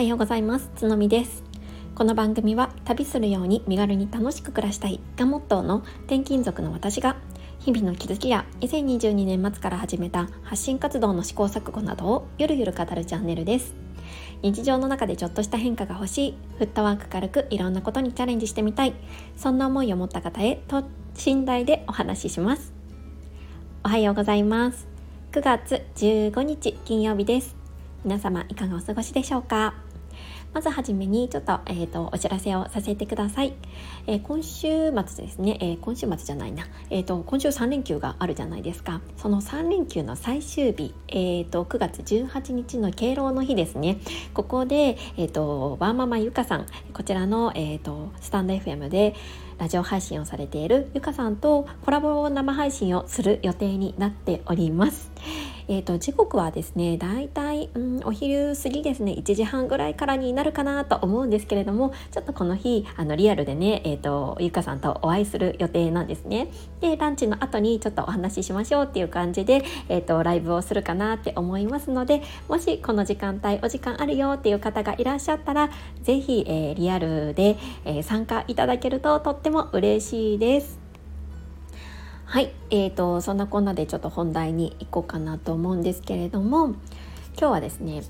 [0.00, 0.70] はようございます。
[0.76, 1.44] つのみです。
[1.94, 7.16] この番組は旅するように身軽に楽しく暮らしたいがモットーの転勤族の私が
[7.58, 13.74] 日々の気づきや2022年末から始めた発信活動の試行錯誤などをゆるゆる語るチャンネルです。
[14.40, 18.94] 日常の中でちょっとした変化が欲しいフットワーク軽くいろんなことにチャレンジしてみたい
[19.36, 20.82] そんな思いを持った方へと
[21.12, 22.72] 信頼でお話しします。
[23.84, 24.88] おはようございます。
[25.32, 27.54] 9月15日金曜日です。
[28.02, 29.89] 皆様いかがお過ごしでしょうか？
[30.52, 33.54] まずはじめにちょっと,、えーと、お知らせをさせてください。
[34.06, 39.00] えー、今週末ですね、えー、今週末じゃないな、えーと、今週3連休があるじゃないですか。
[39.16, 43.98] その3連休の最終日、えーと、9月18日の敬老の日ですね。
[44.34, 49.14] ここで、えー、とワーママゆかさん、こちらの、えー、とスタンド FM で
[49.58, 55.10] ラジオ配信をされているゆかさんとコラボ生配信をする予定になっております。
[55.68, 66.50] えーと、時刻はですねだいたい、うん、お昼過ぎですね1時半ぐらいからになるかなと思うんですけれどもちょっとこの日あのリアルでね、えーと、ゆかさんとお会いする予定なんですね。
[66.80, 75.70] でランチの後にちょっとお話ししましょうっていう感じで、えーと、ライブをするかなって思いますのでもしこの時間帯お時間あるよっていう方がいらっしゃったら
[76.02, 80.80] 是非、えー、リアルで、えー、参加いただけるととっても嬉しいです。
[82.30, 86.76] はい、えーと、そんなこんなでちょっと本題に行こうかなと思うんですけれども
[87.38, 88.02] 今日はですね、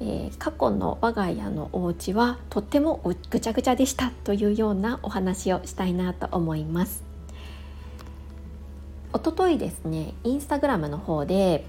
[0.00, 7.04] えー、過去の我が家のお家はとってもぐちゃぐちゃでしたというようなお話をしたいなと思います。
[9.12, 11.64] おとといですねインスタグラムの方で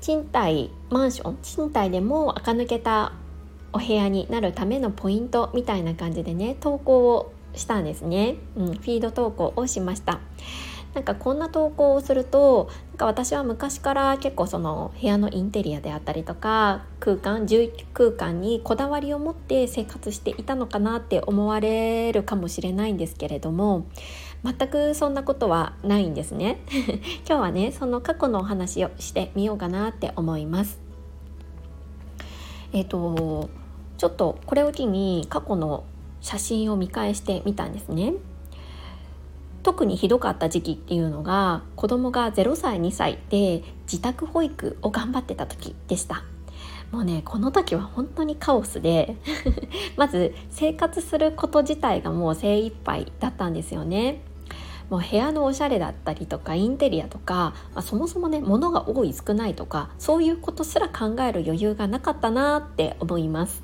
[0.00, 3.12] 賃貸マンション賃貸でも垢抜けた
[3.72, 10.20] お部屋になるためのポイントみたいな感じでね投稿をしたんですね、うん、フィード投稿をしました
[10.94, 23.86] なんかこんな投稿をするとなんか私は昔から結構その部屋のインテリアであったりとか空間住空間にこだわりを持って生活していたのかなって思われるかもしれないんですけれども
[24.42, 26.60] 全くそんなことはないんですね。
[27.28, 30.80] 今日はねその過去のお話をしてみようかなって思います。
[32.72, 33.50] えっ、と
[33.98, 35.84] ちょっとこれを機に過去の
[36.22, 38.14] 写真を見返してみたんですね。
[39.62, 46.24] 特にひどかった時期っていうのが子供が0歳2歳で自宅保育を頑張ってた時でした。
[46.90, 49.16] もうねこの時は本当にカオスで
[49.96, 54.22] まず生活すること自体がもう精一杯だったんですよね。
[54.88, 63.62] もう部屋のおしゃれだったりとかインテリアとか、まあ、そもそもね物が多い少ないとかそういうことすら考える余裕がなかったなって思います。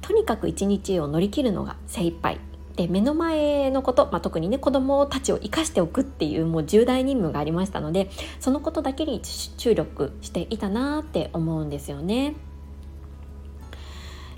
[0.00, 2.38] とにかく一日を乗り切るのが精一杯。
[2.78, 8.08] で目の前のこと、まあ、特にね子どもたちを生かしておくっていうもう重大任務がありましたので
[8.38, 12.36] そのことだけに注力していたなって思うんですよね。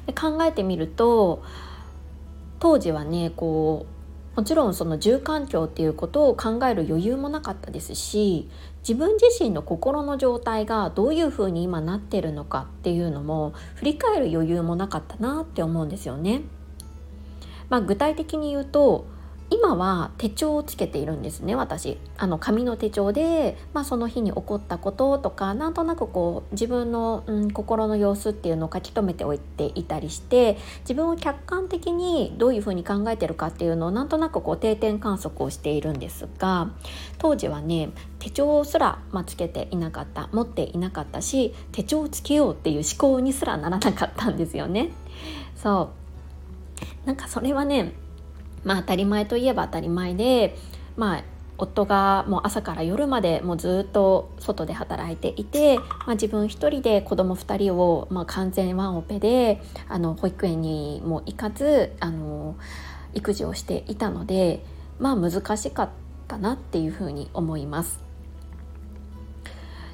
[0.06, 1.42] で考えてみると
[2.60, 3.84] 当時はねこ
[4.34, 16.40] うもちろんその住環境っていうことを考える余裕もなかったですし自分自身の心の状態がどういうふうに今なってるのかっていうのも振り返る余裕もなかったなって思うんですよね。
[17.70, 19.06] まあ、具体的に言うと
[19.52, 36.70] 今は手帳をつけているんですね私あの紙の手帳で、まあ、その日に起こったこととかなんとなくこう自分の、うん、心の様子っていうのを書き留めておいていたりして自分を客観的にどういうふうに考えてるかっていうのをなんとなくこう定点観測をしているんですが
[37.18, 44.90] 当時はね手帳すら、まあ、つけていなかった持っていなかったし手帳をつけようっていう思考にすらならなかったんですよね。
[45.56, 45.99] そう
[47.04, 47.92] なんかそれはね
[48.64, 50.56] まあ当たり前といえば当たり前で
[50.96, 51.24] まあ
[51.62, 62.56] 夫がもう朝から夜までもうずっと外で働いていて、まあ、自分一人で子供2人を、まあ、完全ワンオペであの保育園にも行かずあの
[63.12, 64.64] 育児をしていたので
[64.98, 65.90] まあ難しかっ
[66.28, 68.09] たなっていうふうに思います。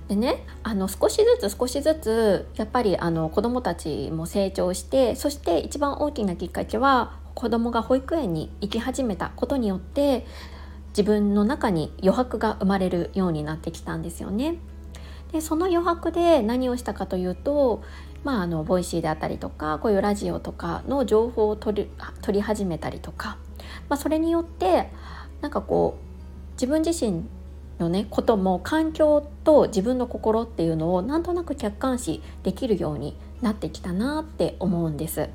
[0.08, 10.26] でねあの少しずつ少しずつやっぱりあの子どもたちも成長してそして一番大きなきっかけは子どもが保育園に行き始めたことによって
[10.88, 14.56] 自分の中に余白が生まれるようになってきたんですよね。
[15.32, 17.82] でその余白で何をしたかというと、
[18.24, 21.90] まあ、あの Voicy であったりとかこういうラジオとかの情報を取り
[22.22, 23.36] 取り始めたりとか、
[23.88, 24.90] まあ、それによって
[25.42, 27.24] なんかこう自分自身
[27.78, 35.28] のねことも環境と自分の心っていうのをなんとなく客観視できるようになってきたなって思うんです。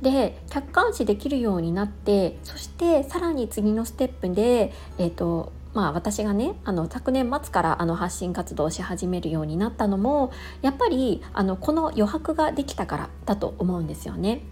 [0.00, 14.42] で客観視できるようになってそしてさらに次のステップで、えーとまあ私がねあの昨年末からあの発信活動をし始めるようになったのもやっぱりあのこの余白ができたからだと思うんですよね。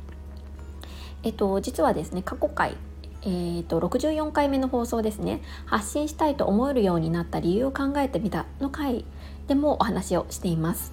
[1.22, 2.76] えっと実はですね過去回
[3.22, 9.04] えーと、64回目の放送ですね発信したいと思えるようになった理由を考えてみたの回
[9.46, 10.92] でもお話をしています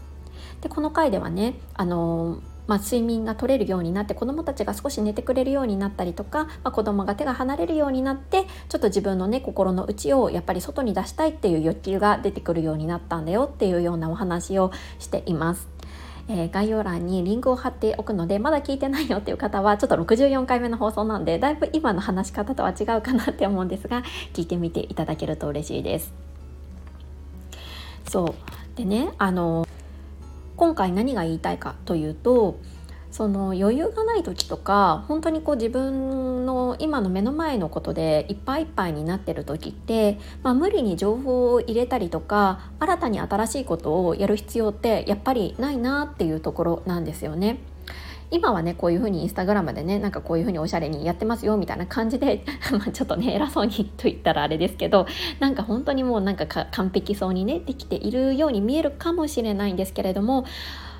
[0.61, 15.76] でこの回ではねあのまあ、睡眠が取れるようになって子どもたちが少し寝てくれるようになったりとか、まあ、子どもが手が離れるようになってちょっと自分のね心の内をやっぱり外に出したいっていう欲求が出てくるようになったんだよっていうようなお話をしています。
[16.29, 24.03] えー、概要欄にリンクを貼っておくのでまだ聞いてないよっていう方はちょっと64回目の放送なんでだいぶ今の話し方とは違うかなって思うんですが
[24.33, 26.13] 聞いてみていただけると嬉しいです。
[28.09, 28.35] そ
[28.73, 29.67] うでねあの
[30.55, 32.59] 今回何が言いたいかというと
[33.17, 47.57] その余裕がない時とか本当にこう自分の今の目の前のことでいっぱいいっぱいになってる時って、まあ、無理に情報を入れたりとか新たに新しいことをやる必要ってやっぱりないなっていうところなんですよね。
[48.29, 55.07] 今はねこういうふうにインスタグラムでねなんかこういうふうにおしゃれにやってますよみたいな感じで まあちょっとね偉そうにと言ったらあれですけど
[55.39, 60.45] なんか本当にもうなんか完璧そうにねできているように見えるかもしれないんですけれども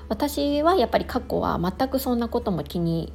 [0.08, 3.12] 私はやっぱり過去は全くそんなことも気に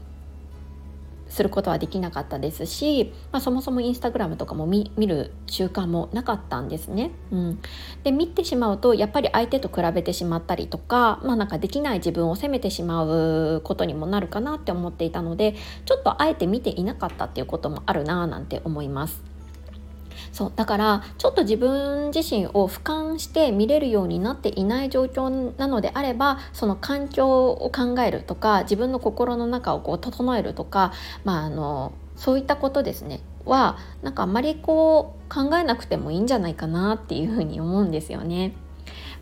[1.33, 7.09] することはできなかったですし、まあ、そもそもインスタグラムとかも見る習慣もなかったんですね。
[7.31, 7.59] うん、
[8.03, 15.55] で見てしまうとやっぱり相手と比べてしまったりとか,、まあ、なんかできない自分を責めてしまうことにもなるかなって思っていたので
[15.85, 19.32] ちょっとあえて見ていなかったっていうこともあるななんて思います。
[20.33, 30.91] そうだからちょっと自分自身を俯瞰して見れるようになっていない状況なのであればその環境を考えるとか自分の心の中をこう整えるとか、
[31.23, 38.55] まあ、あのそういったことですねはなんかあんまりこう考えなくてもいいんじゃないかなっていうふうに思うんですよね。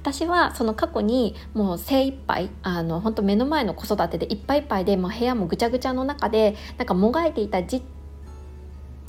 [0.01, 7.83] 私はその過去にもう精一杯あの本当目の前の子育てでいっぱいいっぱいでもう部屋もぐちゃぐちゃの中でなんかもがいていた時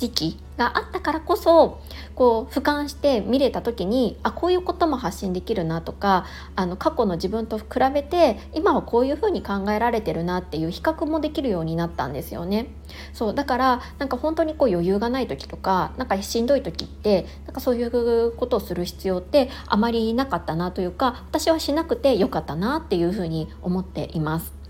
[0.02, 1.80] 時期があったからこそ
[2.16, 6.26] こう俯瞰して見れた時にあこういうことも発信できるなとか
[6.56, 7.64] あの過去の自分と比
[7.94, 12.66] べて今はこういうふうに考えられてるなっていう比較もできるようになったんですよね。
[13.12, 24.61] そうだからなんか本当にこう余裕がない時とかなんかしんどい時ってなんかそういうことをする必要ってあまりなかったなというか私はしなくてよかったなっていうふうに思っています。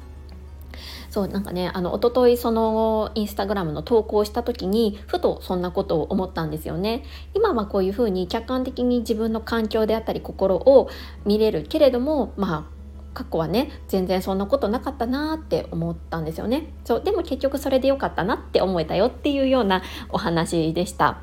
[1.12, 7.04] そうなんかねあの一昨日そのインスタグラムの投稿した時にふとそんなことを思ったんですよね。
[7.34, 10.88] 今はこういうふうに客観的に自分の環境であったり心を
[11.26, 12.64] 見れるけれどもまあ
[13.12, 16.72] 過去はね全然そんなことなかったなって思ったんですよね。
[16.86, 21.20] そうでも結局それでよかったなって思えたよっていうようなお話でした。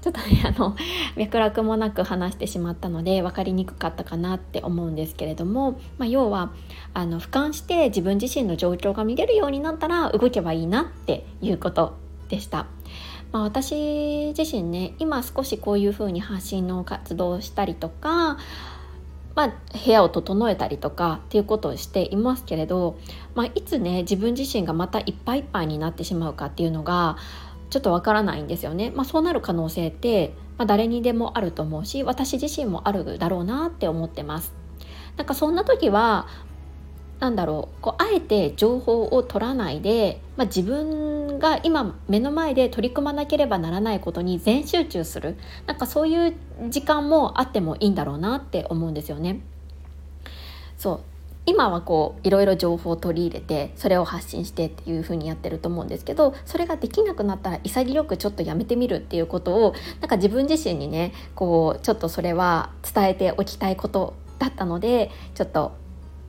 [0.00, 0.76] ちょっとねあの
[1.16, 6.52] 脈絡もなく話してしまったので分かりにくかったかなって思うんですけれども、まあ、要は
[6.94, 11.94] あの俯瞰して自分自身の状況が見れるようになったら動けばいいなっていうこと
[12.28, 12.66] でした。
[13.30, 18.38] まあ、私自身ね今少しこういうふうに発信の活動をしたりとか
[19.38, 22.98] まあ、部屋を整えたりとかっていうことをしていますけれど、
[23.36, 27.18] まあ、いつね自分自身がまたいっぱいいっぱいになってしまうかっていうのが
[27.70, 28.90] ちょっとわからないんですよね。
[28.94, 34.52] まあ、そうなる可能性って、まあ、誰にでもあると思うし私自身もあるだろうなって思ってます。
[35.16, 36.28] なんかそんな時は
[37.20, 46.34] なんだろうこうあえて情報を取らないで、まあ、自分が今目の前で取り組まなければならないことに全集中するなんかそういう
[46.68, 49.40] 時間もあってもいいんだろうなって思うんですよね。
[50.76, 51.00] そう
[51.48, 65.72] 今はこういろいろ情報を取り入れてそれを発信してっていう風にやってると思うんですけどそれができなくなったら潔くちょっとやめてみるっていうことをなんか自分自身にねこうちょっとそれは伝えておきたいことだったのでちょっと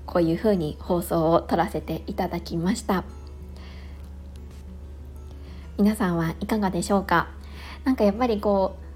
[0.05, 3.03] こういう風に放送を撮らせていただきました。
[5.77, 7.27] 皆さんはいかがでしょうか？
[7.83, 8.88] なんかやっぱりこう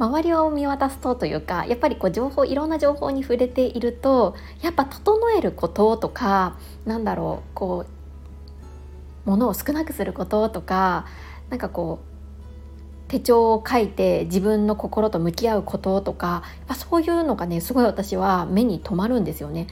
[0.00, 11.04] 周りを見渡すとというかやっぱりこう情報いろんな情報に触れているとやっぱ整えることとかなんだろうこう物を少なくすることとか
[11.50, 19.66] なんかこう手帳を書いて自分の心と向き合うこととかやっぱそういうのがねすごい私は目に留まるんですよね。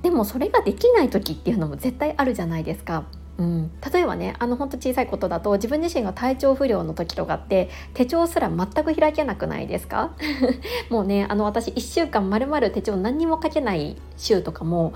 [0.00, 3.04] でもそれができない時っていうのも絶対あるじゃないですか。
[3.36, 10.12] うん、例えばねあのほんと小さいことだと自分自身が体調不良の時とかって手帳すら全く開けなくないですか？
[10.88, 14.92] もうねあの私1週間まるまる手帳何にも書けない週とかも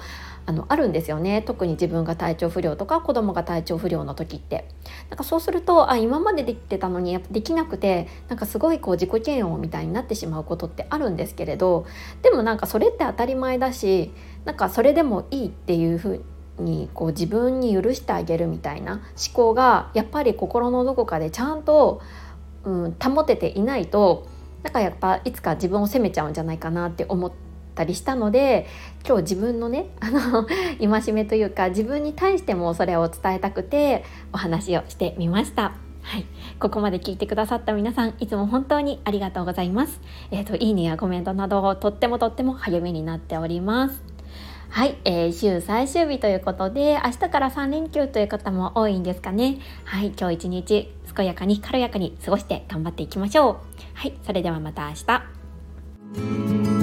[0.47, 1.43] あのあるんですよね。
[1.43, 4.69] 特に自分が体調不良とか子供が体調不良の時って。
[5.11, 11.87] なんかそうするとあ今までできてたのにやっぱできなくてなんかすごいこう自己嫌悪みたいになってしまうことってあるんですけれど
[12.23, 14.13] でもなんかそれって当たり前だし
[14.45, 16.25] なんかそれでもいいっていうふうに
[16.61, 19.03] にこう自分に許してあげるみたいな思
[19.35, 22.01] 考がやっぱり心のどこかでちゃんと、
[22.65, 24.27] うん、保てていないと
[24.63, 27.33] なんかやっぱいつか自分を責めちゃうんじゃないかなって思っ
[27.75, 28.67] たりしたので
[29.07, 30.47] 今日自分のね あの
[30.79, 35.73] 戒めというか自分に対してもそれを伝えたくてお話をしてみました。
[36.03, 36.25] はい、
[36.59, 40.01] ここまで聞いてくださった皆さんいつも本当にありがとうございます。
[40.31, 44.18] えっ、ー、といいねやコメントなどとってもとっても励みになっております。
[44.71, 49.59] はい、えー、週最終日ということで明日から3連休という方も多いんですかね。
[49.85, 53.57] はい今日一日健やかに軽やかに過ごして頑張っていきましょう。
[53.95, 56.78] はいそれではまた明日。